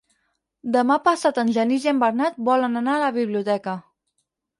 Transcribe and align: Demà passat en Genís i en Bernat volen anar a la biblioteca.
Demà 0.75 0.95
passat 1.07 1.39
en 1.41 1.51
Genís 1.57 1.85
i 1.87 1.91
en 1.91 1.99
Bernat 2.03 2.39
volen 2.47 2.79
anar 2.81 2.95
a 2.95 3.03
la 3.05 3.11
biblioteca. 3.19 3.77